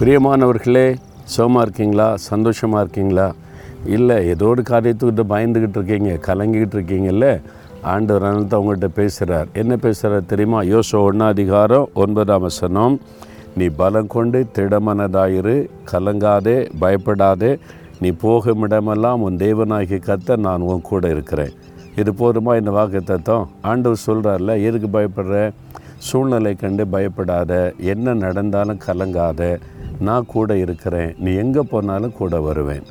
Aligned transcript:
பிரியமானவர்களே 0.00 0.84
சுகமாக 1.32 1.62
இருக்கீங்களா? 1.64 2.06
சந்தோஷமாக 2.16 2.82
இருக்கீங்களா? 2.82 3.24
இல்லை 3.94 4.16
ஏதோ 4.32 4.44
ஒரு 4.52 4.62
காரியத்துக்கிட்ட 4.68 5.22
பயந்துக்கிட்டு 5.32 5.78
இருக்கீங்க 5.78 6.10
கலங்கிக்கிட்டு 6.26 6.76
இருக்கீங்கல்ல 6.78 7.26
ஆண்டவர் 7.92 8.26
தான் 8.26 8.58
அவங்கள்ட்ட 8.58 8.88
பேசுகிறார் 8.98 9.48
என்ன 9.62 9.76
பேசுகிறார் 9.84 10.28
தெரியுமா? 10.32 10.60
யோசோ 10.72 10.98
ஒன்றா 11.08 11.26
அதிகாரம் 11.34 11.88
ஒன்பதாம் 12.02 12.44
வசனம். 12.48 12.94
நீ 13.56 13.66
பலம் 13.80 14.12
கொண்டு 14.14 14.40
திடமனதாயிரு 14.58 15.56
கலங்காதே 15.92 16.56
பயப்படாதே. 16.84 17.52
நீ 18.02 18.10
போகும் 18.24 18.62
இடமெல்லாம் 18.68 19.24
உன் 19.28 19.40
தேவனாகி 19.44 19.98
கத்த 20.08 20.36
நான் 20.46 20.68
உன் 20.70 20.86
கூட 20.90 21.10
இருக்கிறேன். 21.16 21.52
இது 22.02 22.12
போதுமா 22.22 22.54
இந்த 22.60 22.74
வாக்கு 22.78 23.02
தத்துவம் 23.02 23.50
ஆண்டவர் 23.70 24.06
சொல்கிறார்ல 24.06 24.54
எதுக்கு 24.68 24.90
பயப்படுற? 24.98 25.50
சூழ்நிலை 26.06 26.54
கண்டு 26.54 26.86
பயப்படாத 26.86 27.52
என்ன 27.92 28.14
நடந்தாலும் 28.24 28.80
கலங்காத 28.86 29.42
நான் 30.06 30.28
கூட 30.34 30.56
இருக்கிறேன். 30.64 31.10
நீ 31.24 31.30
எங்கே 31.42 31.62
போனாலும் 31.70 32.18
கூட 32.20 32.40
வருவேன். 32.40 32.84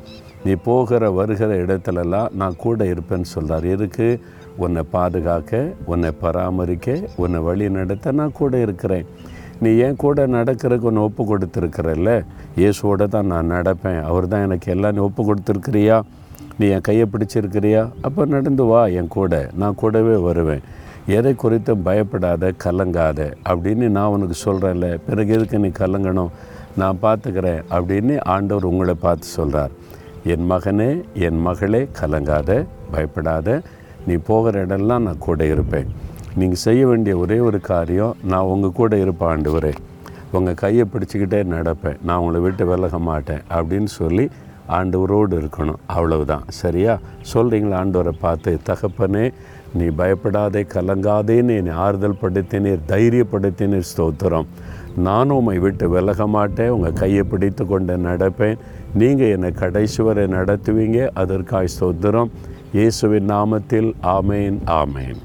நீ 0.44 0.52
போகிற 0.66 1.10
வருகிற 1.18 1.50
இடத்துலலாம் 1.64 2.34
நான் 2.40 2.60
கூட 2.64 2.84
இருப்பேன்னு 2.92 3.28
சொல்கிறார் 3.34 3.66
எதுக்கு? 3.74 4.08
உன்னை 4.64 4.82
பாதுகாக்க 4.94 5.60
உன்னை 5.92 6.10
பராமரிக்க 6.22 6.96
உன்னை 7.22 7.40
வழி 7.48 7.66
நடத்த 7.78 8.12
நான் 8.20 8.38
கூட 8.40 8.58
இருக்கிறேன். 8.66 9.06
நீ 9.62 9.70
ஏன் 9.86 9.96
கூட 10.02 10.26
நடக்கிறதுக்கு 10.26 10.88
ஒன்று 10.90 11.06
ஒப்பு 11.08 11.22
கொடுத்துருக்குறல்ல? 11.30 12.10
இயேசுவோட 12.60 13.06
தான் 13.14 13.30
நான் 13.32 13.52
நடப்பேன். 13.54 14.00
அவர் 14.10 14.28
தான் 14.32 14.44
எனக்கு 14.46 14.68
எல்லாம் 14.74 14.94
நீ 14.96 15.00
ஒப்பு 15.08 15.22
கொடுத்துருக்கிறியா? 15.28 15.96
நீ 16.58 16.66
என் 16.74 16.86
கையை 16.88 17.06
பிடிச்சிருக்கிறியா? 17.12 17.82
அப்போ 18.06 18.26
நடந்து 18.34 18.64
வா 18.64 18.82
என் 19.00 19.14
கூட. 19.16 19.50
நான் 19.62 19.78
கூடவே 19.82 20.16
வருவேன். 20.28 20.62
எதை 21.16 21.32
குறித்தும் 21.42 21.84
பயப்படாத 21.88 22.52
கலங்காத 22.64 23.20
அப்படின்னு 23.50 23.86
நான் 23.96 24.12
உனக்கு 24.14 24.36
சொல்கிறேன்ல 24.46 24.88
பிறகு 25.08 25.34
எதுக்கு 25.36 25.58
நீ 25.58 25.70
கலங்கணும்? 25.82 26.32
நான் 26.80 27.02
பார்த்துக்கிறேன் 27.02 27.60
அப்படின்னு 27.76 28.14
ஆண்டவர் 28.34 28.70
உங்களை 28.70 28.94
பார்த்து 29.04 29.28
சொல்கிறார் 29.36 29.72
என் 30.32 30.46
மகனே 30.50 30.90
என் 31.26 31.40
மகளே 31.46 31.82
கலங்காத 32.00 32.50
பயப்படாத 32.92 33.48
நீ 34.06 34.14
போகிற 34.28 34.64
இடம்லாம் 34.66 35.04
நான் 35.06 35.24
கூட 35.26 35.40
இருப்பேன். 35.54 35.88
நீங்கள் 36.40 36.62
செய்ய 36.66 36.82
வேண்டிய 36.86 37.14
ஒரே 37.22 37.38
ஒரு 37.48 37.58
காரியம் 37.70 38.16
நான் 38.32 38.50
உங்கள் 38.54 38.76
கூட 38.80 38.96
இருப்பேன் 39.04 39.30
ஆண்டு 39.32 39.50
வரேன் 39.56 39.78
உங்கள் 40.36 40.58
கையை 40.62 40.84
பிடிச்சிக்கிட்டே 40.92 41.40
நடப்பேன். 41.54 41.98
நான் 42.06 42.20
உங்களை 42.22 42.40
விட்டு 42.46 42.64
விலக 42.70 42.98
மாட்டேன் 43.10 43.42
அப்படின்னு 43.58 43.90
சொல்லி 44.00 44.26
ஆண்டவரோடு 44.68 45.42
இருக்கணும். 45.42 45.80
அவ்வளவுதான். 45.86 46.42
சரியா? 46.48 46.98
சொல்கிறீங்களா 47.34 47.78
ஆண்டவரை 47.82 48.12
பார்த்து 48.20 48.58
தகப்பனே 48.66 49.32
நீ 49.74 49.84
பயப்படாதே 49.84 50.62
கலங்காதேன்னு 50.62 51.56
என்னை 51.56 51.72
ஆறுதல் 51.72 52.18
படுத்தினீர் 52.22 52.78
தைரியப்படுத்தினீர் 52.88 53.88
ஸ்தோத்திரம். 53.96 54.46
நானும் 54.96 55.36
உம்மை 55.36 55.58
விட்டு 55.58 55.88
விலக 55.88 56.26
மாட்டேன். 56.26 56.68
உங்கள் 56.68 56.92
கையை 56.92 57.22
பிடித்து 57.22 57.66
கொண்டு 57.66 57.96
நடப்பேன். 57.96 58.58
நீங்கள் 58.94 59.30
என்னை 59.30 59.50
கடைசி 59.50 60.02
வரை 60.02 60.24
நடத்துவீங்க. 60.24 61.08
அதற்காய் 61.14 61.68
ஸ்தோத்திரம். 61.80 62.30
இயேசுவின் 62.72 63.30
நாமத்தில். 63.30 63.92
ஆமேன் 64.02 64.58
ஆமேன். 64.66 65.16